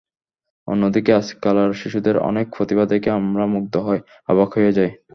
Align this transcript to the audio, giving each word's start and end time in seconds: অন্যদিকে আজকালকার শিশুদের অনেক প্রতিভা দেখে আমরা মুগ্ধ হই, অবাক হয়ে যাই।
অন্যদিকে 0.67 1.11
আজকালকার 1.13 1.71
শিশুদের 1.73 2.15
অনেক 2.29 2.45
প্রতিভা 2.55 2.85
দেখে 2.85 3.09
আমরা 3.19 3.45
মুগ্ধ 3.45 3.73
হই, 3.87 3.99
অবাক 4.29 4.49
হয়ে 4.53 4.75
যাই। 4.77 4.91